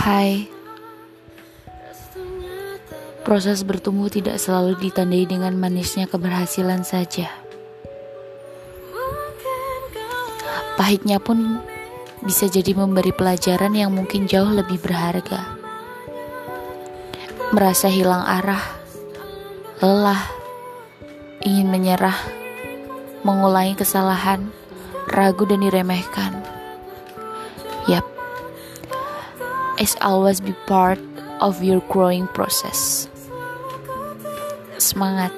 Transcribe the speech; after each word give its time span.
Hai, 0.00 0.48
proses 3.20 3.60
bertumbuh 3.68 4.08
tidak 4.08 4.40
selalu 4.40 4.80
ditandai 4.80 5.28
dengan 5.28 5.52
manisnya 5.60 6.08
keberhasilan 6.08 6.88
saja. 6.88 7.28
Pahitnya 10.80 11.20
pun 11.20 11.60
bisa 12.24 12.48
jadi 12.48 12.72
memberi 12.72 13.12
pelajaran 13.12 13.76
yang 13.76 13.92
mungkin 13.92 14.24
jauh 14.24 14.48
lebih 14.48 14.80
berharga. 14.80 15.60
Merasa 17.52 17.92
hilang 17.92 18.24
arah, 18.24 18.64
lelah, 19.84 20.24
ingin 21.44 21.68
menyerah, 21.68 22.16
mengulangi 23.20 23.76
kesalahan, 23.76 24.48
ragu 25.12 25.44
dan 25.44 25.60
diremehkan. 25.60 26.40
Yap, 27.84 28.19
is 29.80 29.96
always 30.00 30.40
be 30.40 30.52
part 30.66 31.00
of 31.40 31.64
your 31.64 31.80
growing 31.88 32.28
process. 32.28 33.08
Semangat! 34.78 35.32